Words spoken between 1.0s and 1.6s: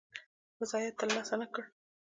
لاسه نه